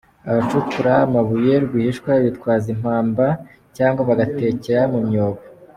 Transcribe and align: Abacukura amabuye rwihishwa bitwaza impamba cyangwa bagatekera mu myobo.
Abacukura 0.29 0.91
amabuye 1.05 1.53
rwihishwa 1.65 2.11
bitwaza 2.25 2.67
impamba 2.75 3.25
cyangwa 3.75 4.01
bagatekera 4.09 4.81
mu 4.93 4.99
myobo. 5.07 5.41